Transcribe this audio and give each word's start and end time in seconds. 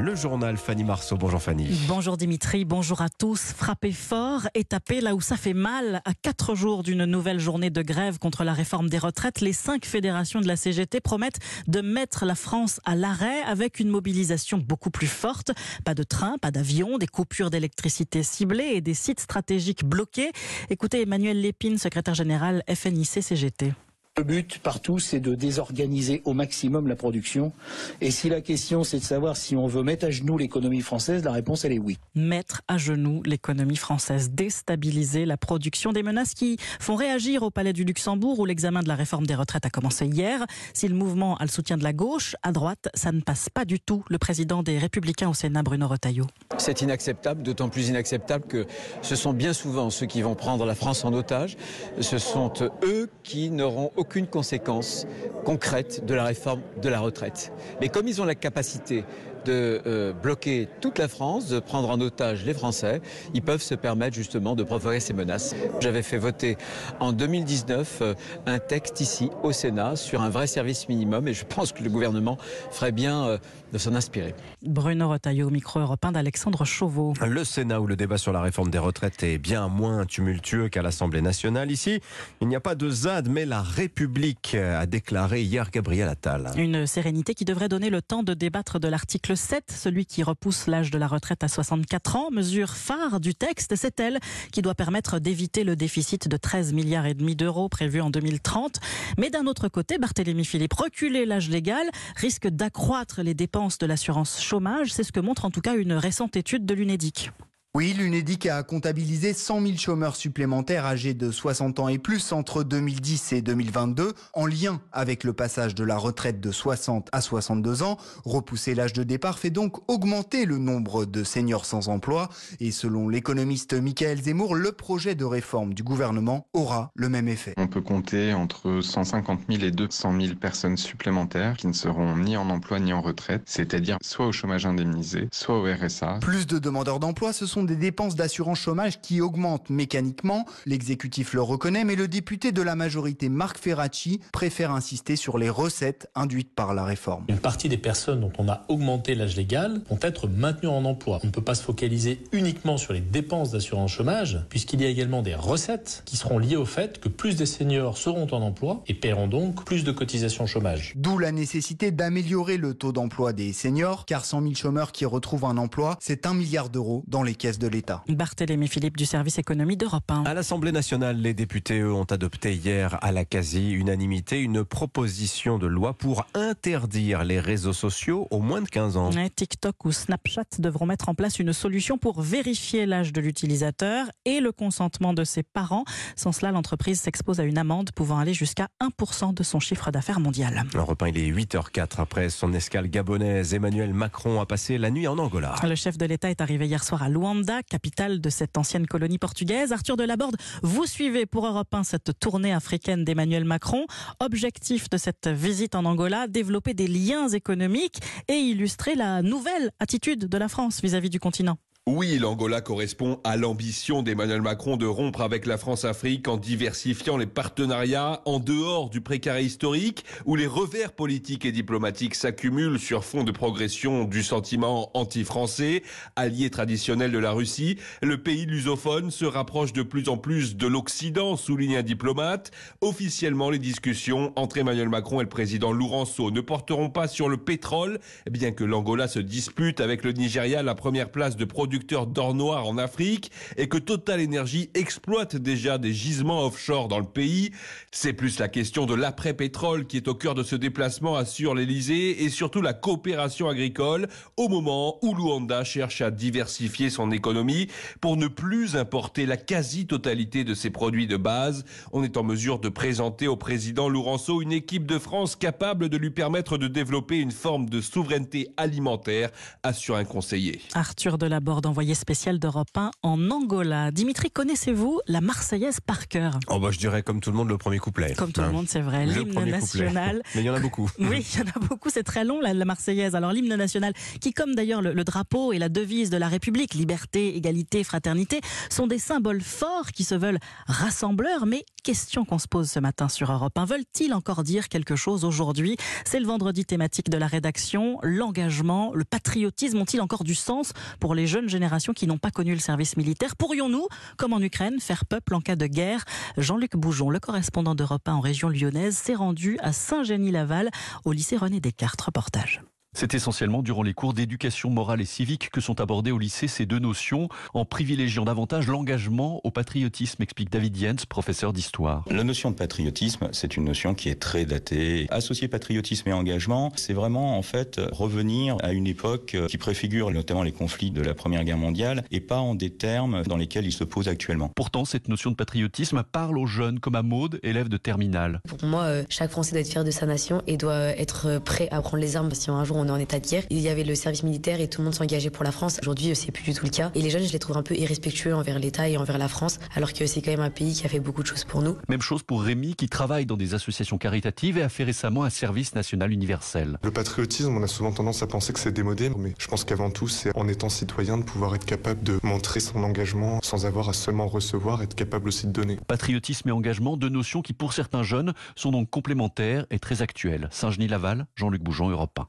Le 0.00 0.14
journal 0.14 0.56
Fanny 0.56 0.82
Marceau. 0.82 1.18
Bonjour 1.18 1.42
Fanny. 1.42 1.68
Bonjour 1.86 2.16
Dimitri, 2.16 2.64
bonjour 2.64 3.02
à 3.02 3.10
tous. 3.10 3.52
Frapper 3.54 3.92
fort 3.92 4.48
et 4.54 4.64
taper 4.64 5.02
là 5.02 5.14
où 5.14 5.20
ça 5.20 5.36
fait 5.36 5.52
mal. 5.52 6.00
À 6.06 6.14
quatre 6.14 6.54
jours 6.54 6.82
d'une 6.82 7.04
nouvelle 7.04 7.38
journée 7.38 7.68
de 7.68 7.82
grève 7.82 8.18
contre 8.18 8.42
la 8.42 8.54
réforme 8.54 8.88
des 8.88 8.96
retraites, 8.96 9.42
les 9.42 9.52
cinq 9.52 9.84
fédérations 9.84 10.40
de 10.40 10.48
la 10.48 10.56
CGT 10.56 11.02
promettent 11.02 11.38
de 11.66 11.82
mettre 11.82 12.24
la 12.24 12.34
France 12.34 12.80
à 12.86 12.96
l'arrêt 12.96 13.42
avec 13.42 13.78
une 13.78 13.90
mobilisation 13.90 14.56
beaucoup 14.56 14.90
plus 14.90 15.06
forte. 15.06 15.52
Pas 15.84 15.94
de 15.94 16.02
train, 16.02 16.38
pas 16.38 16.50
d'avion, 16.50 16.96
des 16.96 17.06
coupures 17.06 17.50
d'électricité 17.50 18.22
ciblées 18.22 18.72
et 18.72 18.80
des 18.80 18.94
sites 18.94 19.20
stratégiques 19.20 19.84
bloqués. 19.84 20.32
Écoutez 20.70 21.02
Emmanuel 21.02 21.42
Lépine, 21.42 21.76
secrétaire 21.76 22.14
général 22.14 22.62
FNIC 22.74 23.22
CGT. 23.22 23.74
Le 24.20 24.24
but 24.24 24.58
partout, 24.58 24.98
c'est 24.98 25.18
de 25.18 25.34
désorganiser 25.34 26.20
au 26.26 26.34
maximum 26.34 26.88
la 26.88 26.94
production. 26.94 27.54
Et 28.02 28.10
si 28.10 28.28
la 28.28 28.42
question, 28.42 28.84
c'est 28.84 28.98
de 28.98 29.02
savoir 29.02 29.34
si 29.34 29.56
on 29.56 29.66
veut 29.66 29.82
mettre 29.82 30.04
à 30.04 30.10
genoux 30.10 30.36
l'économie 30.36 30.82
française, 30.82 31.24
la 31.24 31.32
réponse, 31.32 31.64
elle 31.64 31.72
est 31.72 31.78
oui. 31.78 31.96
Mettre 32.14 32.60
à 32.68 32.76
genoux 32.76 33.22
l'économie 33.24 33.76
française, 33.76 34.30
déstabiliser 34.30 35.24
la 35.24 35.38
production, 35.38 35.92
des 35.92 36.02
menaces 36.02 36.34
qui 36.34 36.58
font 36.80 36.96
réagir 36.96 37.42
au 37.44 37.50
Palais 37.50 37.72
du 37.72 37.82
Luxembourg 37.82 38.38
où 38.38 38.44
l'examen 38.44 38.82
de 38.82 38.88
la 38.88 38.94
réforme 38.94 39.26
des 39.26 39.34
retraites 39.34 39.64
a 39.64 39.70
commencé 39.70 40.04
hier. 40.04 40.44
Si 40.74 40.86
le 40.86 40.94
mouvement 40.94 41.38
a 41.38 41.44
le 41.44 41.50
soutien 41.50 41.78
de 41.78 41.82
la 41.82 41.94
gauche, 41.94 42.36
à 42.42 42.52
droite, 42.52 42.90
ça 42.92 43.12
ne 43.12 43.22
passe 43.22 43.48
pas 43.48 43.64
du 43.64 43.80
tout. 43.80 44.04
Le 44.10 44.18
président 44.18 44.62
des 44.62 44.76
Républicains 44.76 45.30
au 45.30 45.34
Sénat, 45.34 45.62
Bruno 45.62 45.88
Retailleau. 45.88 46.26
C'est 46.58 46.82
inacceptable, 46.82 47.42
d'autant 47.42 47.70
plus 47.70 47.88
inacceptable 47.88 48.44
que 48.46 48.66
ce 49.00 49.16
sont 49.16 49.32
bien 49.32 49.54
souvent 49.54 49.88
ceux 49.88 50.04
qui 50.04 50.20
vont 50.20 50.34
prendre 50.34 50.66
la 50.66 50.74
France 50.74 51.06
en 51.06 51.14
otage. 51.14 51.56
Ce 52.02 52.18
sont 52.18 52.52
eux 52.82 53.08
qui 53.30 53.48
n'auront 53.52 53.92
aucune 53.94 54.26
conséquence 54.26 55.06
concrète 55.44 56.04
de 56.04 56.14
la 56.14 56.24
réforme 56.24 56.62
de 56.82 56.88
la 56.88 56.98
retraite. 56.98 57.52
Mais 57.80 57.88
comme 57.88 58.08
ils 58.08 58.20
ont 58.20 58.24
la 58.24 58.34
capacité 58.34 59.04
de 59.44 59.80
euh, 59.86 60.12
bloquer 60.12 60.68
toute 60.80 60.98
la 60.98 61.08
France, 61.08 61.48
de 61.48 61.60
prendre 61.60 61.90
en 61.90 62.00
otage 62.00 62.44
les 62.44 62.54
Français, 62.54 63.00
ils 63.34 63.42
peuvent 63.42 63.62
se 63.62 63.74
permettre 63.74 64.14
justement 64.14 64.54
de 64.54 64.62
provoquer 64.62 65.00
ces 65.00 65.12
menaces. 65.12 65.54
J'avais 65.80 66.02
fait 66.02 66.18
voter 66.18 66.56
en 67.00 67.12
2019 67.12 67.98
euh, 68.02 68.14
un 68.46 68.58
texte 68.58 69.00
ici 69.00 69.30
au 69.42 69.52
Sénat 69.52 69.96
sur 69.96 70.22
un 70.22 70.30
vrai 70.30 70.46
service 70.46 70.88
minimum 70.88 71.28
et 71.28 71.34
je 71.34 71.44
pense 71.44 71.72
que 71.72 71.82
le 71.82 71.90
gouvernement 71.90 72.36
ferait 72.70 72.92
bien 72.92 73.24
euh, 73.24 73.38
de 73.72 73.78
s'en 73.78 73.94
inspirer. 73.94 74.34
Bruno 74.62 75.08
Retailleau 75.08 75.48
au 75.48 75.50
micro 75.50 75.80
européen 75.80 76.12
d'Alexandre 76.12 76.64
Chauveau. 76.64 77.14
Le 77.26 77.44
Sénat 77.44 77.80
où 77.80 77.86
le 77.86 77.96
débat 77.96 78.18
sur 78.18 78.32
la 78.32 78.40
réforme 78.40 78.70
des 78.70 78.78
retraites 78.78 79.22
est 79.22 79.38
bien 79.38 79.68
moins 79.68 80.04
tumultueux 80.06 80.68
qu'à 80.68 80.82
l'Assemblée 80.82 81.22
nationale. 81.22 81.70
Ici, 81.70 82.00
il 82.40 82.48
n'y 82.48 82.56
a 82.56 82.60
pas 82.60 82.74
de 82.74 82.90
ZAD, 82.90 83.28
mais 83.28 83.46
la 83.46 83.62
République 83.62 84.54
a 84.54 84.86
déclaré 84.86 85.42
hier 85.42 85.70
Gabriel 85.70 86.08
Attal. 86.08 86.50
Une 86.56 86.86
sérénité 86.86 87.34
qui 87.34 87.44
devrait 87.44 87.68
donner 87.68 87.90
le 87.90 88.02
temps 88.02 88.22
de 88.22 88.34
débattre 88.34 88.80
de 88.80 88.88
l'article 88.88 89.29
7, 89.34 89.70
celui 89.70 90.06
qui 90.06 90.22
repousse 90.22 90.66
l'âge 90.66 90.90
de 90.90 90.98
la 90.98 91.06
retraite 91.06 91.44
à 91.44 91.48
64 91.48 92.16
ans. 92.16 92.30
Mesure 92.30 92.70
phare 92.70 93.20
du 93.20 93.34
texte, 93.34 93.74
c'est 93.76 93.98
elle 94.00 94.18
qui 94.52 94.62
doit 94.62 94.74
permettre 94.74 95.18
d'éviter 95.18 95.64
le 95.64 95.76
déficit 95.76 96.28
de 96.28 96.36
13 96.36 96.72
milliards 96.72 97.06
et 97.06 97.14
demi 97.14 97.36
d'euros 97.36 97.68
prévu 97.68 98.00
en 98.00 98.10
2030. 98.10 98.80
Mais 99.18 99.30
d'un 99.30 99.46
autre 99.46 99.68
côté, 99.68 99.98
Barthélémy 99.98 100.44
Philippe, 100.44 100.74
reculer 100.74 101.26
l'âge 101.26 101.48
légal 101.48 101.88
risque 102.16 102.48
d'accroître 102.48 103.22
les 103.22 103.34
dépenses 103.34 103.78
de 103.78 103.86
l'assurance 103.86 104.42
chômage. 104.42 104.92
C'est 104.92 105.04
ce 105.04 105.12
que 105.12 105.20
montre 105.20 105.44
en 105.44 105.50
tout 105.50 105.60
cas 105.60 105.76
une 105.76 105.92
récente 105.92 106.36
étude 106.36 106.66
de 106.66 106.74
l'UNEDIC. 106.74 107.30
Oui, 107.76 107.94
l'UNEDIC 107.96 108.46
a 108.46 108.64
comptabilisé 108.64 109.32
100 109.32 109.60
000 109.60 109.76
chômeurs 109.76 110.16
supplémentaires 110.16 110.86
âgés 110.86 111.14
de 111.14 111.30
60 111.30 111.78
ans 111.78 111.86
et 111.86 111.98
plus 111.98 112.32
entre 112.32 112.64
2010 112.64 113.32
et 113.34 113.42
2022 113.42 114.12
en 114.32 114.46
lien 114.46 114.80
avec 114.90 115.22
le 115.22 115.32
passage 115.32 115.76
de 115.76 115.84
la 115.84 115.96
retraite 115.96 116.40
de 116.40 116.50
60 116.50 117.08
à 117.12 117.20
62 117.20 117.84
ans. 117.84 117.96
Repousser 118.24 118.74
l'âge 118.74 118.92
de 118.92 119.04
départ 119.04 119.38
fait 119.38 119.50
donc 119.50 119.88
augmenter 119.88 120.46
le 120.46 120.58
nombre 120.58 121.04
de 121.04 121.22
seniors 121.22 121.64
sans 121.64 121.88
emploi 121.88 122.28
et 122.58 122.72
selon 122.72 123.08
l'économiste 123.08 123.74
Michael 123.74 124.20
Zemmour, 124.20 124.56
le 124.56 124.72
projet 124.72 125.14
de 125.14 125.24
réforme 125.24 125.72
du 125.72 125.84
gouvernement 125.84 126.48
aura 126.52 126.90
le 126.96 127.08
même 127.08 127.28
effet. 127.28 127.54
On 127.56 127.68
peut 127.68 127.82
compter 127.82 128.34
entre 128.34 128.80
150 128.80 129.42
000 129.48 129.62
et 129.62 129.70
200 129.70 130.20
000 130.20 130.34
personnes 130.34 130.76
supplémentaires 130.76 131.56
qui 131.56 131.68
ne 131.68 131.72
seront 131.72 132.16
ni 132.16 132.36
en 132.36 132.50
emploi 132.50 132.80
ni 132.80 132.92
en 132.92 133.00
retraite, 133.00 133.42
c'est-à-dire 133.46 133.96
soit 134.02 134.26
au 134.26 134.32
chômage 134.32 134.66
indemnisé, 134.66 135.28
soit 135.30 135.56
au 135.56 135.72
RSA. 135.72 136.18
Plus 136.20 136.48
de 136.48 136.58
demandeurs 136.58 136.98
d'emploi, 136.98 137.32
ce 137.32 137.46
sont 137.46 137.59
des 137.64 137.76
dépenses 137.76 138.14
d'assurance 138.14 138.58
chômage 138.58 139.00
qui 139.00 139.20
augmentent 139.20 139.70
mécaniquement. 139.70 140.46
L'exécutif 140.66 141.34
le 141.34 141.42
reconnaît, 141.42 141.84
mais 141.84 141.96
le 141.96 142.08
député 142.08 142.52
de 142.52 142.62
la 142.62 142.74
majorité, 142.74 143.28
Marc 143.28 143.58
Ferracci, 143.58 144.20
préfère 144.32 144.72
insister 144.72 145.16
sur 145.16 145.38
les 145.38 145.50
recettes 145.50 146.08
induites 146.14 146.54
par 146.54 146.74
la 146.74 146.84
réforme. 146.84 147.24
Une 147.28 147.38
partie 147.38 147.68
des 147.68 147.78
personnes 147.78 148.20
dont 148.20 148.32
on 148.38 148.48
a 148.48 148.64
augmenté 148.68 149.14
l'âge 149.14 149.36
légal 149.36 149.82
vont 149.88 149.98
être 150.02 150.28
maintenues 150.28 150.68
en 150.68 150.84
emploi. 150.84 151.20
On 151.22 151.26
ne 151.26 151.32
peut 151.32 151.42
pas 151.42 151.54
se 151.54 151.62
focaliser 151.62 152.22
uniquement 152.32 152.76
sur 152.76 152.92
les 152.92 153.00
dépenses 153.00 153.50
d'assurance 153.50 153.92
chômage, 153.92 154.40
puisqu'il 154.48 154.80
y 154.80 154.84
a 154.84 154.88
également 154.88 155.22
des 155.22 155.34
recettes 155.34 156.02
qui 156.04 156.16
seront 156.16 156.38
liées 156.38 156.56
au 156.56 156.66
fait 156.66 157.00
que 157.00 157.08
plus 157.08 157.36
des 157.36 157.46
seniors 157.46 157.98
seront 157.98 158.26
en 158.32 158.42
emploi 158.42 158.82
et 158.86 158.94
paieront 158.94 159.28
donc 159.28 159.64
plus 159.64 159.84
de 159.84 159.92
cotisations 159.92 160.46
chômage. 160.46 160.92
D'où 160.96 161.18
la 161.18 161.32
nécessité 161.32 161.90
d'améliorer 161.90 162.56
le 162.56 162.74
taux 162.74 162.92
d'emploi 162.92 163.32
des 163.32 163.52
seniors, 163.52 164.06
car 164.06 164.24
100 164.24 164.42
000 164.42 164.54
chômeurs 164.54 164.92
qui 164.92 165.04
retrouvent 165.04 165.44
un 165.44 165.56
emploi, 165.56 165.96
c'est 166.00 166.26
un 166.26 166.34
milliard 166.34 166.70
d'euros 166.70 167.04
dans 167.06 167.22
les 167.22 167.34
caisses 167.34 167.49
de 167.58 167.68
l'État. 167.68 168.04
Barthélémy 168.08 168.68
Philippe 168.68 168.96
du 168.96 169.06
service 169.06 169.38
économie 169.38 169.76
d'Europe 169.76 170.10
1. 170.10 170.24
À 170.24 170.34
l'Assemblée 170.34 170.72
nationale, 170.72 171.16
les 171.16 171.34
députés, 171.34 171.80
eux, 171.80 171.92
ont 171.92 172.04
adopté 172.04 172.54
hier 172.54 172.98
à 173.02 173.12
la 173.12 173.24
quasi-unanimité 173.24 174.40
une 174.40 174.64
proposition 174.64 175.58
de 175.58 175.66
loi 175.66 175.94
pour 175.94 176.26
interdire 176.34 177.24
les 177.24 177.40
réseaux 177.40 177.72
sociaux 177.72 178.28
aux 178.30 178.40
moins 178.40 178.62
de 178.62 178.68
15 178.68 178.96
ans. 178.96 179.10
TikTok 179.34 179.84
ou 179.84 179.92
Snapchat 179.92 180.44
devront 180.58 180.86
mettre 180.86 181.08
en 181.08 181.14
place 181.14 181.38
une 181.38 181.52
solution 181.52 181.98
pour 181.98 182.20
vérifier 182.20 182.86
l'âge 182.86 183.12
de 183.12 183.20
l'utilisateur 183.20 184.06
et 184.24 184.40
le 184.40 184.52
consentement 184.52 185.12
de 185.14 185.24
ses 185.24 185.42
parents. 185.42 185.84
Sans 186.16 186.32
cela, 186.32 186.52
l'entreprise 186.52 187.00
s'expose 187.00 187.40
à 187.40 187.44
une 187.44 187.58
amende 187.58 187.90
pouvant 187.92 188.18
aller 188.18 188.34
jusqu'à 188.34 188.68
1% 188.80 189.34
de 189.34 189.42
son 189.42 189.60
chiffre 189.60 189.90
d'affaires 189.90 190.20
mondial. 190.20 190.64
Europe 190.74 191.02
1, 191.02 191.08
il 191.08 191.18
est 191.18 191.30
8h04 191.30 192.00
après 192.00 192.28
son 192.28 192.52
escale 192.52 192.88
gabonaise. 192.88 193.54
Emmanuel 193.54 193.94
Macron 193.94 194.40
a 194.40 194.46
passé 194.46 194.78
la 194.78 194.90
nuit 194.90 195.08
en 195.08 195.18
Angola. 195.18 195.54
Le 195.62 195.74
chef 195.74 195.96
de 195.96 196.06
l'État 196.06 196.30
est 196.30 196.40
arrivé 196.40 196.66
hier 196.66 196.84
soir 196.84 197.02
à 197.02 197.08
Luanda, 197.08 197.39
capitale 197.68 198.20
de 198.20 198.30
cette 198.30 198.58
ancienne 198.58 198.86
colonie 198.86 199.18
portugaise. 199.18 199.72
Arthur 199.72 199.96
Delaborde, 199.96 200.36
vous 200.62 200.86
suivez 200.86 201.26
pour 201.26 201.46
Europe 201.46 201.72
1 201.72 201.84
cette 201.84 202.18
tournée 202.18 202.52
africaine 202.52 203.04
d'Emmanuel 203.04 203.44
Macron. 203.44 203.86
Objectif 204.20 204.88
de 204.90 204.96
cette 204.96 205.28
visite 205.28 205.74
en 205.74 205.84
Angola, 205.84 206.26
développer 206.26 206.74
des 206.74 206.86
liens 206.86 207.28
économiques 207.28 208.00
et 208.28 208.34
illustrer 208.34 208.94
la 208.94 209.22
nouvelle 209.22 209.70
attitude 209.80 210.26
de 210.26 210.38
la 210.38 210.48
France 210.48 210.80
vis-à-vis 210.80 211.08
-vis 211.08 211.12
du 211.12 211.20
continent. 211.20 211.58
Oui, 211.86 212.18
l'Angola 212.18 212.60
correspond 212.60 213.20
à 213.24 213.38
l'ambition 213.38 214.02
d'Emmanuel 214.02 214.42
Macron 214.42 214.76
de 214.76 214.84
rompre 214.84 215.22
avec 215.22 215.46
la 215.46 215.56
France-Afrique 215.56 216.28
en 216.28 216.36
diversifiant 216.36 217.16
les 217.16 217.26
partenariats 217.26 218.20
en 218.26 218.38
dehors 218.38 218.90
du 218.90 219.00
précaré 219.00 219.44
historique 219.44 220.04
où 220.26 220.36
les 220.36 220.46
revers 220.46 220.92
politiques 220.92 221.46
et 221.46 221.52
diplomatiques 221.52 222.16
s'accumulent 222.16 222.78
sur 222.78 223.02
fond 223.02 223.24
de 223.24 223.32
progression 223.32 224.04
du 224.04 224.22
sentiment 224.22 224.90
anti-français, 224.92 225.82
allié 226.16 226.50
traditionnel 226.50 227.12
de 227.12 227.18
la 227.18 227.32
Russie. 227.32 227.78
Le 228.02 228.22
pays 228.22 228.44
lusophone 228.44 229.10
se 229.10 229.24
rapproche 229.24 229.72
de 229.72 229.82
plus 229.82 230.10
en 230.10 230.18
plus 230.18 230.56
de 230.56 230.66
l'Occident, 230.66 231.38
souligne 231.38 231.78
un 231.78 231.82
diplomate. 231.82 232.50
Officiellement, 232.82 233.48
les 233.48 233.58
discussions 233.58 234.34
entre 234.36 234.58
Emmanuel 234.58 234.90
Macron 234.90 235.20
et 235.20 235.24
le 235.24 235.30
président 235.30 235.72
Lourenço 235.72 236.30
ne 236.30 236.42
porteront 236.42 236.90
pas 236.90 237.08
sur 237.08 237.30
le 237.30 237.38
pétrole, 237.38 238.00
bien 238.30 238.52
que 238.52 238.64
l'Angola 238.64 239.08
se 239.08 239.18
dispute 239.18 239.80
avec 239.80 240.04
le 240.04 240.12
Nigeria 240.12 240.62
la 240.62 240.74
première 240.74 241.10
place 241.10 241.36
de 241.36 241.46
production 241.46 241.69
producteur 241.70 242.08
d'or 242.08 242.34
noir 242.34 242.66
en 242.66 242.78
Afrique 242.78 243.30
et 243.56 243.68
que 243.68 243.78
Total 243.78 244.20
Energy 244.20 244.70
exploite 244.74 245.36
déjà 245.36 245.78
des 245.78 245.92
gisements 245.92 246.44
offshore 246.44 246.88
dans 246.88 246.98
le 246.98 247.04
pays. 247.04 247.52
C'est 247.92 248.12
plus 248.12 248.40
la 248.40 248.48
question 248.48 248.86
de 248.86 248.94
l'après-pétrole 248.94 249.86
qui 249.86 249.96
est 249.96 250.08
au 250.08 250.16
cœur 250.16 250.34
de 250.34 250.42
ce 250.42 250.56
déplacement, 250.56 251.14
assure 251.14 251.54
l'Elysée, 251.54 252.24
et 252.24 252.28
surtout 252.28 252.60
la 252.60 252.72
coopération 252.72 253.48
agricole 253.48 254.08
au 254.36 254.48
moment 254.48 254.98
où 255.04 255.14
Luanda 255.14 255.62
cherche 255.62 256.00
à 256.00 256.10
diversifier 256.10 256.90
son 256.90 257.12
économie 257.12 257.68
pour 258.00 258.16
ne 258.16 258.26
plus 258.26 258.74
importer 258.74 259.24
la 259.24 259.36
quasi-totalité 259.36 260.42
de 260.42 260.54
ses 260.54 260.70
produits 260.70 261.06
de 261.06 261.16
base. 261.16 261.64
On 261.92 262.02
est 262.02 262.16
en 262.16 262.24
mesure 262.24 262.58
de 262.58 262.68
présenter 262.68 263.28
au 263.28 263.36
président 263.36 263.88
Lourenço 263.88 264.42
une 264.42 264.50
équipe 264.50 264.86
de 264.86 264.98
France 264.98 265.36
capable 265.36 265.88
de 265.88 265.96
lui 265.96 266.10
permettre 266.10 266.58
de 266.58 266.66
développer 266.66 267.18
une 267.18 267.30
forme 267.30 267.70
de 267.70 267.80
souveraineté 267.80 268.48
alimentaire, 268.56 269.30
assure 269.62 269.94
un 269.94 270.04
conseiller. 270.04 270.60
Arthur 270.74 271.16
Delaborde 271.16 271.59
notre 271.60 271.68
envoyé 271.68 271.94
spécial 271.94 272.38
d'Europe 272.38 272.68
1 272.74 272.90
en 273.02 273.30
Angola. 273.30 273.90
Dimitri, 273.90 274.30
connaissez-vous 274.30 274.98
la 275.06 275.20
Marseillaise 275.20 275.78
par 275.84 276.08
cœur? 276.08 276.38
Oh 276.48 276.58
bah 276.58 276.70
je 276.70 276.78
dirais 276.78 277.02
comme 277.02 277.20
tout 277.20 277.30
le 277.30 277.36
monde 277.36 277.50
le 277.50 277.58
premier 277.58 277.78
couplet. 277.78 278.14
Comme 278.14 278.32
tout 278.32 278.40
le 278.40 278.46
Hein. 278.46 278.52
monde, 278.52 278.66
c'est 278.66 278.80
vrai. 278.80 279.04
L'hymne 279.04 279.44
national. 279.44 280.22
Mais 280.34 280.40
il 280.40 280.44
y 280.46 280.50
en 280.50 280.54
a 280.54 280.60
beaucoup. 280.60 280.90
Oui, 280.98 281.22
il 281.34 281.38
y 281.38 281.42
en 281.42 281.46
a 281.48 281.58
beaucoup, 281.66 281.90
c'est 281.90 282.02
très 282.02 282.24
long 282.24 282.40
la, 282.40 282.54
la 282.54 282.64
Marseillaise. 282.64 283.14
Alors 283.14 283.32
l'hymne 283.32 283.54
national, 283.56 283.92
qui 284.22 284.32
comme 284.32 284.54
d'ailleurs 284.54 284.80
le, 284.80 284.94
le 284.94 285.04
drapeau 285.04 285.52
et 285.52 285.58
la 285.58 285.68
devise 285.68 286.08
de 286.08 286.16
la 286.16 286.28
République, 286.28 286.72
liberté, 286.72 287.36
égalité, 287.36 287.84
fraternité, 287.84 288.40
sont 288.70 288.86
des 288.86 288.98
symboles 288.98 289.42
forts 289.42 289.88
qui 289.92 290.04
se 290.04 290.14
veulent 290.14 290.38
rassembleurs. 290.66 291.44
Mais 291.44 291.66
question 291.82 292.24
qu'on 292.24 292.38
se 292.38 292.48
pose 292.48 292.70
ce 292.70 292.78
matin 292.80 293.10
sur 293.10 293.30
Europe 293.30 293.56
1, 293.58 293.66
veulent-ils 293.66 294.14
encore 294.14 294.44
dire 294.44 294.70
quelque 294.70 294.96
chose 294.96 295.24
aujourd'hui? 295.26 295.76
C'est 296.06 296.20
le 296.20 296.26
vendredi 296.26 296.64
thématique 296.64 297.10
de 297.10 297.18
la 297.18 297.26
rédaction. 297.26 297.98
L'engagement, 298.02 298.92
le 298.94 299.04
patriotisme 299.04 299.76
ont-ils 299.78 300.00
encore 300.00 300.24
du 300.24 300.34
sens 300.34 300.72
pour 301.00 301.14
les 301.14 301.26
jeunes 301.26 301.48
générations 301.50 301.92
qui 301.92 302.06
n'ont 302.06 302.18
pas 302.18 302.30
connu 302.30 302.54
le 302.54 302.60
service 302.60 302.96
militaire 302.96 303.36
Pourrions-nous, 303.36 303.88
comme 304.16 304.32
en 304.32 304.40
Ukraine, 304.40 304.80
faire 304.80 305.04
peuple 305.04 305.34
en 305.34 305.40
cas 305.40 305.56
de 305.56 305.66
guerre? 305.66 306.04
Jean-Luc 306.36 306.76
Boujon, 306.76 307.10
le 307.10 307.20
correspondant 307.20 307.74
d'Europe 307.74 308.08
1 308.08 308.14
en 308.14 308.20
région 308.20 308.48
lyonnaise, 308.48 308.96
s'est 308.96 309.14
rendu 309.14 309.58
à 309.60 309.72
Saint-Génie-Laval 309.72 310.70
au 311.04 311.12
lycée 311.12 311.36
René 311.36 311.60
Descartes. 311.60 312.00
Reportage. 312.00 312.62
C'est 312.92 313.14
essentiellement 313.14 313.62
durant 313.62 313.84
les 313.84 313.94
cours 313.94 314.14
d'éducation 314.14 314.68
morale 314.68 315.00
et 315.00 315.04
civique 315.04 315.50
que 315.50 315.60
sont 315.60 315.80
abordées 315.80 316.10
au 316.10 316.18
lycée 316.18 316.48
ces 316.48 316.66
deux 316.66 316.80
notions, 316.80 317.28
en 317.54 317.64
privilégiant 317.64 318.24
davantage 318.24 318.66
l'engagement 318.66 319.40
au 319.44 319.52
patriotisme, 319.52 320.20
explique 320.24 320.50
David 320.50 320.76
Jens, 320.76 321.06
professeur 321.06 321.52
d'histoire. 321.52 322.04
La 322.10 322.24
notion 322.24 322.50
de 322.50 322.56
patriotisme, 322.56 323.28
c'est 323.30 323.56
une 323.56 323.64
notion 323.64 323.94
qui 323.94 324.08
est 324.08 324.20
très 324.20 324.44
datée. 324.44 325.06
Associer 325.10 325.46
patriotisme 325.46 326.08
et 326.08 326.12
engagement, 326.12 326.72
c'est 326.74 326.92
vraiment 326.92 327.38
en 327.38 327.42
fait 327.42 327.80
revenir 327.92 328.56
à 328.60 328.72
une 328.72 328.88
époque 328.88 329.36
qui 329.48 329.56
préfigure 329.56 330.10
notamment 330.10 330.42
les 330.42 330.52
conflits 330.52 330.90
de 330.90 331.00
la 331.00 331.14
Première 331.14 331.44
Guerre 331.44 331.58
mondiale 331.58 332.04
et 332.10 332.20
pas 332.20 332.38
en 332.38 332.56
des 332.56 332.70
termes 332.70 333.22
dans 333.22 333.36
lesquels 333.36 333.66
ils 333.66 333.72
se 333.72 333.84
posent 333.84 334.08
actuellement. 334.08 334.50
Pourtant, 334.56 334.84
cette 334.84 335.06
notion 335.06 335.30
de 335.30 335.36
patriotisme 335.36 336.02
parle 336.02 336.36
aux 336.38 336.46
jeunes 336.46 336.80
comme 336.80 336.96
à 336.96 337.02
Maude, 337.02 337.38
élève 337.44 337.68
de 337.68 337.76
terminale. 337.76 338.40
Pour 338.48 338.64
moi, 338.64 338.82
euh, 338.82 339.04
chaque 339.08 339.30
Français 339.30 339.52
doit 339.52 339.60
être 339.60 339.70
fier 339.70 339.84
de 339.84 339.92
sa 339.92 340.06
nation 340.06 340.42
et 340.48 340.56
doit 340.56 340.88
être 340.98 341.38
prêt 341.38 341.68
à 341.70 341.80
prendre 341.82 342.02
les 342.02 342.16
armes 342.16 342.32
si 342.32 342.50
un 342.50 342.64
jour 342.64 342.79
on 342.80 342.86
est 342.86 342.90
en 342.90 342.96
état 342.96 343.20
de 343.20 343.26
guerre. 343.26 343.44
Il 343.50 343.58
y 343.58 343.68
avait 343.68 343.84
le 343.84 343.94
service 343.94 344.22
militaire 344.22 344.60
et 344.60 344.68
tout 344.68 344.80
le 344.80 344.86
monde 344.86 344.94
s'engageait 344.94 345.30
pour 345.30 345.44
la 345.44 345.52
France. 345.52 345.78
Aujourd'hui, 345.82 346.10
euh, 346.10 346.14
c'est 346.14 346.32
plus 346.32 346.42
du 346.42 346.54
tout 346.54 346.64
le 346.64 346.70
cas. 346.70 346.90
Et 346.94 347.02
les 347.02 347.10
jeunes, 347.10 347.24
je 347.24 347.32
les 347.32 347.38
trouve 347.38 347.56
un 347.56 347.62
peu 347.62 347.74
irrespectueux 347.76 348.34
envers 348.34 348.58
l'État 348.58 348.88
et 348.88 348.96
envers 348.96 349.18
la 349.18 349.28
France, 349.28 349.58
alors 349.74 349.92
que 349.92 350.06
c'est 350.06 350.22
quand 350.22 350.30
même 350.30 350.40
un 350.40 350.50
pays 350.50 350.74
qui 350.74 350.86
a 350.86 350.88
fait 350.88 351.00
beaucoup 351.00 351.22
de 351.22 351.26
choses 351.26 351.44
pour 351.44 351.62
nous. 351.62 351.76
Même 351.88 352.02
chose 352.02 352.22
pour 352.22 352.42
Rémi 352.42 352.74
qui 352.74 352.88
travaille 352.88 353.26
dans 353.26 353.36
des 353.36 353.54
associations 353.54 353.98
caritatives 353.98 354.58
et 354.58 354.62
a 354.62 354.68
fait 354.68 354.84
récemment 354.84 355.24
un 355.24 355.30
service 355.30 355.74
national 355.74 356.12
universel. 356.12 356.78
Le 356.82 356.90
patriotisme, 356.90 357.56
on 357.56 357.62
a 357.62 357.66
souvent 357.66 357.92
tendance 357.92 358.22
à 358.22 358.26
penser 358.26 358.52
que 358.52 358.58
c'est 358.58 358.72
démodé, 358.72 359.10
mais 359.16 359.34
je 359.38 359.46
pense 359.46 359.64
qu'avant 359.64 359.90
tout, 359.90 360.08
c'est 360.08 360.36
en 360.36 360.48
étant 360.48 360.68
citoyen 360.68 361.18
de 361.18 361.22
pouvoir 361.22 361.54
être 361.54 361.64
capable 361.64 362.02
de 362.02 362.18
montrer 362.22 362.60
son 362.60 362.82
engagement 362.82 363.40
sans 363.42 363.66
avoir 363.66 363.88
à 363.88 363.92
seulement 363.92 364.26
recevoir, 364.26 364.82
être 364.82 364.94
capable 364.94 365.28
aussi 365.28 365.46
de 365.46 365.52
donner. 365.52 365.78
Patriotisme 365.86 366.48
et 366.48 366.52
engagement, 366.52 366.96
deux 366.96 367.08
notions 367.08 367.42
qui 367.42 367.52
pour 367.52 367.72
certains 367.72 368.02
jeunes 368.02 368.32
sont 368.56 368.70
donc 368.70 368.90
complémentaires 368.90 369.66
et 369.70 369.78
très 369.78 370.02
actuelles. 370.02 370.48
Saint-Genis-Laval, 370.50 371.26
Jean-Luc 371.36 371.62
Boujon, 371.62 371.88
Europe 371.88 372.18
1. 372.18 372.28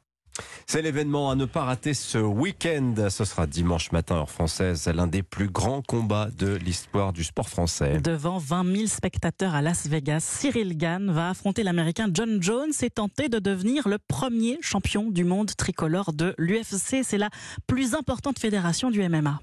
C'est 0.65 0.81
l'événement 0.81 1.29
à 1.29 1.35
ne 1.35 1.45
pas 1.45 1.63
rater 1.63 1.93
ce 1.93 2.17
week-end. 2.17 2.93
Ce 3.09 3.25
sera 3.25 3.47
dimanche 3.47 3.91
matin, 3.91 4.15
heure 4.15 4.29
française, 4.29 4.87
l'un 4.87 5.07
des 5.07 5.23
plus 5.23 5.49
grands 5.49 5.81
combats 5.81 6.29
de 6.37 6.55
l'histoire 6.55 7.13
du 7.13 7.23
sport 7.23 7.49
français. 7.49 7.99
Devant 7.99 8.37
20 8.37 8.75
000 8.75 8.87
spectateurs 8.87 9.53
à 9.53 9.61
Las 9.61 9.87
Vegas, 9.87 10.21
Cyril 10.21 10.77
Gann 10.77 11.11
va 11.11 11.29
affronter 11.29 11.63
l'Américain 11.63 12.07
John 12.13 12.41
Jones 12.41 12.71
et 12.81 12.89
tenter 12.89 13.27
de 13.27 13.39
devenir 13.39 13.87
le 13.87 13.97
premier 13.97 14.57
champion 14.61 15.09
du 15.09 15.23
monde 15.23 15.51
tricolore 15.55 16.13
de 16.13 16.33
l'UFC. 16.37 17.03
C'est 17.03 17.17
la 17.17 17.29
plus 17.67 17.93
importante 17.93 18.39
fédération 18.39 18.91
du 18.91 19.07
MMA. 19.07 19.41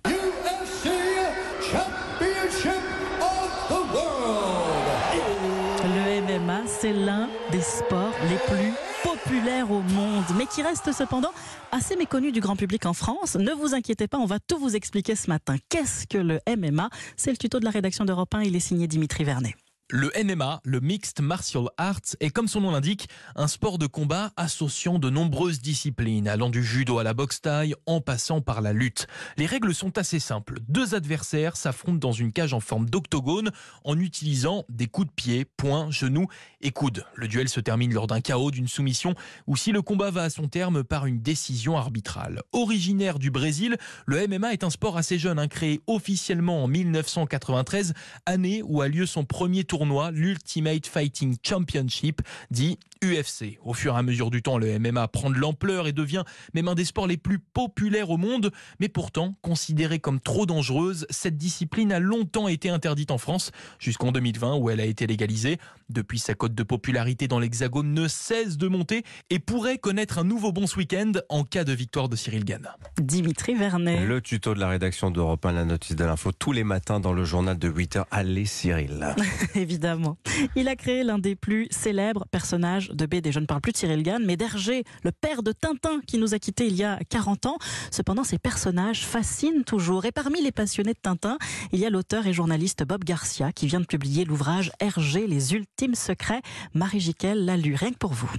Le 5.85 6.39
MMA, 6.39 6.61
c'est 6.67 6.93
l'un 6.93 7.29
des 7.53 7.61
sports 7.61 8.15
les 8.29 8.37
plus 8.55 8.73
populaires 9.03 9.71
au 9.71 9.81
monde, 9.83 10.25
mais 10.37 10.47
qui 10.47 10.63
reste 10.63 10.93
cependant 10.93 11.31
assez 11.73 11.97
méconnu 11.97 12.33
du 12.33 12.41
grand 12.41 12.57
public 12.57 12.87
en 12.87 12.93
France. 12.93 13.37
Ne 13.37 13.53
vous 13.53 13.75
inquiétez 13.75 14.09
pas, 14.09 14.19
on 14.19 14.27
va 14.27 14.39
tout 14.39 14.59
vous 14.59 14.77
expliquer 14.77 15.15
ce 15.17 15.29
matin. 15.29 15.57
Qu'est-ce 15.69 16.07
que 16.07 16.19
le 16.19 16.41
MMA 16.49 16.89
C'est 17.17 17.31
le 17.31 17.37
tuto 17.37 17.61
de 17.61 17.65
la 17.65 17.71
rédaction 17.71 18.05
d'Europe 18.05 18.35
1, 18.35 18.43
il 18.43 18.57
est 18.57 18.61
signé 18.61 18.87
Dimitri 18.87 19.25
Vernet. 19.25 19.55
Le 19.91 20.13
MMA, 20.23 20.61
le 20.65 20.81
Mixed 20.81 21.23
Martial 21.23 21.65
Arts, 21.79 22.15
est 22.21 22.29
comme 22.29 22.47
son 22.47 22.61
nom 22.61 22.73
l'indique, 22.73 23.09
un 23.37 23.49
sport 23.49 23.79
de 23.79 23.87
combat 23.87 24.33
associant 24.37 24.99
de 24.99 25.09
nombreuses 25.09 25.63
disciplines, 25.63 26.29
allant 26.29 26.51
du 26.51 26.63
judo 26.63 26.99
à 26.99 27.05
la 27.05 27.15
boxe 27.15 27.41
taille, 27.41 27.75
en 27.87 28.03
passant 28.03 28.43
par 28.43 28.61
la 28.61 28.75
lutte. 28.75 29.07
Les 29.39 29.47
règles 29.47 29.75
sont 29.75 29.97
assez 29.97 30.19
simples. 30.19 30.59
Deux 30.69 30.95
adversaires 30.95 31.57
s'affrontent 31.57 32.07
dans 32.07 32.13
une 32.13 32.33
cage 32.33 32.53
en 32.53 32.61
forme 32.61 32.91
d'octogone 32.91 33.51
en 33.83 33.99
utilisant 33.99 34.67
des 34.69 34.89
coups 34.89 35.07
de 35.07 35.13
pied, 35.13 35.47
poings, 35.47 35.91
genoux 35.91 36.27
et 36.61 36.71
coudes. 36.71 37.07
Le 37.15 37.27
duel 37.27 37.49
se 37.49 37.61
termine 37.61 37.95
lors 37.95 38.09
d'un 38.09 38.21
chaos, 38.21 38.51
d'une 38.51 38.69
soumission, 38.69 39.15
ou 39.47 39.57
si 39.57 39.73
le 39.73 39.81
combat 39.81 40.11
va 40.11 40.25
à 40.25 40.31
son 40.31 40.49
terme 40.49 40.85
par 40.85 41.07
une 41.07 41.23
décision 41.23 41.79
arbitrale. 41.79 42.43
Originaire 42.53 43.19
du 43.19 43.31
Brésil, 43.31 43.79
le 44.05 44.29
MMA 44.29 44.53
est 44.53 44.65
un 44.65 44.71
sport 44.71 44.99
assez 44.99 45.19
jeune, 45.19 45.39
hein, 45.39 45.49
créé 45.49 45.81
officiellement 45.87 46.63
en 46.65 46.69
1993, 46.69 47.95
année 48.27 48.61
où 48.63 48.83
a 48.83 48.89
lieu 48.89 49.07
son 49.07 49.25
premier 49.25 49.65
tournoi 49.65 49.78
tournoi, 49.79 50.11
l'Ultimate 50.11 50.89
Fighting 50.89 51.37
Championship, 51.41 52.21
dit 52.51 52.81
UFC. 53.05 53.59
Au 53.63 53.75
fur 53.75 53.95
et 53.95 53.99
à 53.99 54.03
mesure 54.03 54.31
du 54.31 54.43
temps, 54.43 54.59
le 54.59 54.77
MMA 54.79 55.07
prend 55.07 55.31
de 55.31 55.37
l'ampleur 55.37 55.87
et 55.87 55.93
devient 55.93 56.25
même 56.53 56.67
un 56.67 56.75
des 56.75 56.85
sports 56.85 57.07
les 57.07 57.17
plus 57.17 57.39
populaires 57.39 58.11
au 58.11 58.17
monde, 58.17 58.51
mais 58.81 58.89
pourtant 58.89 59.37
considérée 59.41 60.01
comme 60.01 60.19
trop 60.21 60.47
dangereuse, 60.47 61.07
cette 61.11 61.37
discipline 61.37 61.93
a 61.93 62.01
longtemps 62.01 62.49
été 62.49 62.71
interdite 62.71 63.13
en 63.13 63.19
France, 63.19 63.53
jusqu'en 63.79 64.11
2020 64.11 64.57
où 64.57 64.69
elle 64.71 64.81
a 64.81 64.85
été 64.85 65.07
légalisée. 65.07 65.59
Depuis, 65.91 66.19
sa 66.19 66.35
cote 66.35 66.55
de 66.55 66.63
popularité 66.63 67.29
dans 67.29 67.39
l'Hexagone 67.39 67.95
ne 67.95 68.09
cesse 68.09 68.59
de 68.59 68.69
monter 68.69 69.05
et 69.31 69.39
pourrait 69.39 69.79
connaître 69.79 70.19
un 70.19 70.25
nouveau 70.25 70.53
bon 70.53 70.67
ce 70.67 70.77
week-end 70.77 71.13
en 71.29 71.45
cas 71.45 71.65
de 71.65 71.73
victoire 71.73 72.09
de 72.09 72.17
Cyril 72.17 72.45
Gann. 72.45 72.69
Dimitri 73.01 73.55
Vernet. 73.55 74.05
Le 74.05 74.21
tuto 74.21 74.55
de 74.55 74.61
la 74.61 74.69
rédaction 74.69 75.11
d'Europe 75.11 75.47
1, 75.47 75.53
la 75.53 75.65
notice 75.65 75.97
de 75.97 76.05
l'info, 76.05 76.33
tous 76.33 76.53
les 76.53 76.65
matins 76.65 77.01
dans 77.01 77.13
le 77.13 77.25
journal 77.25 77.59
de 77.59 77.71
8h. 77.71 78.05
Allez 78.11 78.45
Cyril. 78.45 79.15
Évidemment. 79.69 80.17
Il 80.57 80.67
a 80.67 80.77
créé 80.77 81.05
l'un 81.05 81.19
des 81.19 81.37
plus 81.37 81.69
célèbres 81.71 82.25
personnages 82.31 82.89
de 82.89 83.05
BD. 83.05 83.33
Je 83.33 83.39
ne 83.39 83.45
parle 83.45 83.61
plus 83.61 83.73
de 83.73 83.77
Cyril 83.77 84.03
Gann, 84.03 84.25
mais 84.25 84.39
d'Hergé, 84.39 84.83
le 85.05 85.13
père 85.13 85.43
de 85.43 85.53
Tintin 85.53 86.01
qui 86.07 86.17
nous 86.17 86.33
a 86.33 86.39
quittés 86.39 86.69
il 86.69 86.75
y 86.75 86.85
a 86.85 86.99
40 87.11 87.45
ans. 87.45 87.59
Cependant, 87.91 88.25
ces 88.25 88.39
personnages 88.39 89.05
fascinent 89.05 89.65
toujours. 89.65 90.07
Et 90.07 90.13
parmi 90.13 90.41
les 90.41 90.53
passionnés 90.53 90.95
de 90.95 90.99
Tintin, 90.99 91.37
il 91.73 91.81
y 91.81 91.85
a 91.85 91.91
l'auteur 91.91 92.27
et 92.27 92.33
journaliste 92.33 92.83
Bob 92.85 93.05
Garcia 93.05 93.53
qui 93.53 93.67
vient 93.67 93.81
de 93.81 93.85
publier 93.85 94.25
l'ouvrage 94.25 94.73
Hergé, 94.81 95.27
les 95.27 95.53
ultimes 95.53 95.95
secrets. 95.95 96.41
Marie 96.73 97.01
Jiquel 97.01 97.45
l'a 97.45 97.59
lu 97.59 97.75
rien 97.75 97.91
que 97.91 97.99
pour 97.99 98.15
vous. 98.15 98.31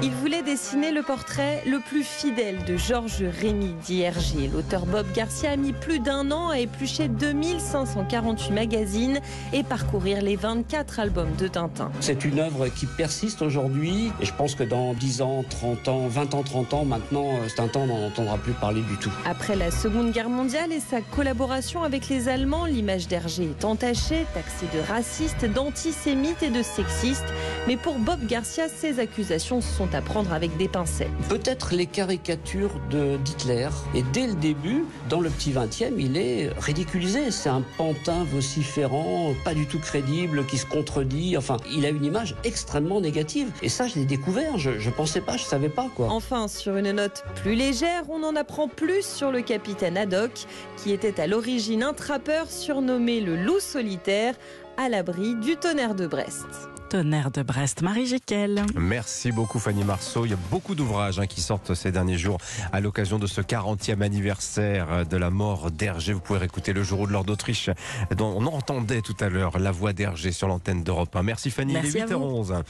Il 0.00 0.12
voulait 0.12 0.42
dessiner 0.42 0.92
le 0.92 1.02
portrait 1.02 1.62
le 1.66 1.80
plus 1.80 2.04
fidèle 2.04 2.64
de 2.64 2.76
Georges 2.76 3.24
Rémy 3.40 3.74
d'IRG. 3.84 4.52
L'auteur 4.52 4.86
Bob 4.86 5.06
Garcia 5.12 5.50
a 5.50 5.56
mis 5.56 5.72
plus 5.72 5.98
d'un 5.98 6.30
an 6.30 6.50
à 6.50 6.60
éplucher 6.60 7.08
2548 7.08 8.52
magazines 8.52 9.20
et 9.52 9.64
parcourir 9.64 10.22
les 10.22 10.36
24 10.36 11.00
albums 11.00 11.34
de 11.36 11.48
Tintin. 11.48 11.90
C'est 11.98 12.24
une 12.24 12.38
œuvre 12.38 12.68
qui 12.68 12.86
persiste 12.86 13.42
aujourd'hui 13.42 14.12
et 14.20 14.24
je 14.24 14.32
pense 14.32 14.54
que 14.54 14.62
dans 14.62 14.94
10 14.94 15.22
ans, 15.22 15.44
30 15.48 15.88
ans, 15.88 16.06
20 16.06 16.34
ans, 16.34 16.42
30 16.44 16.74
ans, 16.74 16.84
maintenant, 16.84 17.26
Tintin, 17.56 17.80
on 17.80 17.86
n'en 17.86 18.06
entendra 18.06 18.38
plus 18.38 18.52
parler 18.52 18.82
du 18.82 18.96
tout. 18.98 19.12
Après 19.26 19.56
la 19.56 19.72
Seconde 19.72 20.12
Guerre 20.12 20.30
mondiale 20.30 20.72
et 20.72 20.80
sa 20.80 21.00
collaboration 21.00 21.82
avec 21.82 22.08
les 22.08 22.28
Allemands, 22.28 22.66
l'image 22.66 23.08
d'Hergé 23.08 23.50
est 23.50 23.64
entachée, 23.64 24.26
taxée 24.32 24.66
de 24.72 24.80
raciste, 24.92 25.44
d'antisémite 25.44 26.42
et 26.44 26.50
de 26.50 26.62
sexiste. 26.62 27.26
Mais 27.68 27.76
pour 27.76 27.98
Bob 27.98 28.24
Garcia, 28.26 28.66
ces 28.66 28.98
accusations 28.98 29.60
sont 29.60 29.94
à 29.94 30.00
prendre 30.00 30.32
avec 30.32 30.56
des 30.56 30.68
pincettes. 30.68 31.10
Peut-être 31.28 31.74
les 31.74 31.84
caricatures 31.84 32.80
d'Hitler. 32.88 33.68
Et 33.94 34.02
dès 34.14 34.26
le 34.26 34.32
début, 34.32 34.86
dans 35.10 35.20
le 35.20 35.28
petit 35.28 35.50
20e, 35.50 35.92
il 35.98 36.16
est 36.16 36.48
ridiculisé. 36.58 37.30
C'est 37.30 37.50
un 37.50 37.62
pantin 37.76 38.24
vociférant, 38.24 39.34
pas 39.44 39.52
du 39.52 39.66
tout 39.66 39.80
crédible, 39.80 40.46
qui 40.46 40.56
se 40.56 40.64
contredit. 40.64 41.36
Enfin, 41.36 41.58
il 41.70 41.84
a 41.84 41.90
une 41.90 42.06
image 42.06 42.36
extrêmement 42.42 43.02
négative. 43.02 43.50
Et 43.60 43.68
ça, 43.68 43.86
je 43.86 43.96
l'ai 43.96 44.06
découvert. 44.06 44.56
Je, 44.56 44.78
je 44.78 44.88
pensais 44.88 45.20
pas, 45.20 45.36
je 45.36 45.44
savais 45.44 45.68
pas 45.68 45.90
quoi. 45.94 46.06
Enfin, 46.08 46.48
sur 46.48 46.74
une 46.78 46.92
note 46.92 47.22
plus 47.34 47.54
légère, 47.54 48.04
on 48.08 48.22
en 48.22 48.34
apprend 48.34 48.68
plus 48.68 49.04
sur 49.04 49.30
le 49.30 49.42
capitaine 49.42 49.98
Haddock, 49.98 50.46
qui 50.78 50.90
était 50.90 51.20
à 51.20 51.26
l'origine 51.26 51.82
un 51.82 51.92
trappeur 51.92 52.50
surnommé 52.50 53.20
le 53.20 53.36
loup 53.36 53.60
solitaire, 53.60 54.36
à 54.78 54.88
l'abri 54.88 55.34
du 55.34 55.56
tonnerre 55.56 55.94
de 55.94 56.06
Brest. 56.06 56.70
Tonnerre 56.88 57.30
de 57.30 57.42
Brest. 57.42 57.82
Marie 57.82 58.06
Jekyll. 58.06 58.64
Merci 58.74 59.30
beaucoup 59.30 59.58
Fanny 59.58 59.84
Marceau. 59.84 60.24
Il 60.24 60.30
y 60.30 60.34
a 60.34 60.38
beaucoup 60.50 60.74
d'ouvrages 60.74 61.18
hein, 61.18 61.26
qui 61.26 61.42
sortent 61.42 61.74
ces 61.74 61.92
derniers 61.92 62.16
jours 62.16 62.38
à 62.72 62.80
l'occasion 62.80 63.18
de 63.18 63.26
ce 63.26 63.42
40e 63.42 64.00
anniversaire 64.00 65.04
de 65.06 65.16
la 65.18 65.28
mort 65.28 65.70
d'Hergé. 65.70 66.14
Vous 66.14 66.20
pouvez 66.20 66.42
écouter 66.42 66.72
le 66.72 66.82
jour 66.82 67.06
de 67.06 67.12
l'or 67.12 67.24
d'Autriche 67.24 67.68
dont 68.16 68.34
on 68.34 68.46
entendait 68.46 69.02
tout 69.02 69.16
à 69.20 69.28
l'heure 69.28 69.58
la 69.58 69.70
voix 69.70 69.92
d'Hergé 69.92 70.32
sur 70.32 70.48
l'antenne 70.48 70.82
d'Europe 70.82 71.14
1. 71.14 71.22
Merci 71.22 71.50
Fanny, 71.50 71.74
Merci 71.74 71.90
il 71.90 71.96
est 71.98 72.12
à 72.12 72.16
vous. 72.16 72.42
8h11. 72.42 72.62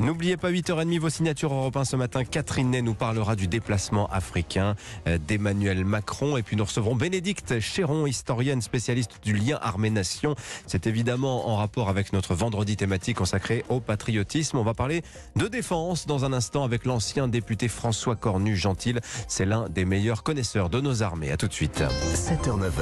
N'oubliez 0.00 0.36
pas 0.36 0.50
8h30 0.50 0.98
vos 0.98 1.10
signatures 1.10 1.54
Europe 1.54 1.76
1 1.76 1.84
ce 1.84 1.96
matin. 1.96 2.24
Catherine 2.24 2.70
Ney 2.70 2.82
nous 2.82 2.94
parlera 2.94 3.36
du 3.36 3.48
déplacement 3.48 4.06
africain 4.08 4.76
euh, 5.06 5.16
d'Emmanuel 5.16 5.86
Macron. 5.86 6.36
Et 6.36 6.42
puis 6.42 6.56
nous 6.56 6.64
recevrons 6.64 6.94
Bénédicte 6.94 7.58
Chéron, 7.60 8.06
historienne 8.06 8.60
spécialiste 8.60 9.20
du 9.24 9.32
lien 9.34 9.58
armée-nation. 9.62 10.34
C'est 10.66 10.86
évidemment 10.86 11.48
en 11.48 11.56
rapport 11.56 11.88
avec 11.88 12.12
notre 12.12 12.34
vendredi 12.34 12.76
thématique 12.76 13.16
consacré 13.16 13.61
au 13.68 13.80
patriotisme. 13.80 14.58
On 14.58 14.62
va 14.62 14.74
parler 14.74 15.02
de 15.36 15.48
défense 15.48 16.06
dans 16.06 16.24
un 16.24 16.32
instant 16.32 16.64
avec 16.64 16.84
l'ancien 16.84 17.28
député 17.28 17.68
François 17.68 18.16
Cornu-Gentil. 18.16 18.94
C'est 19.28 19.44
l'un 19.44 19.68
des 19.68 19.84
meilleurs 19.84 20.22
connaisseurs 20.22 20.70
de 20.70 20.80
nos 20.80 21.02
armées. 21.02 21.30
À 21.32 21.36
tout 21.36 21.48
de 21.48 21.52
suite. 21.52 21.82
7h-9h, 22.14 22.72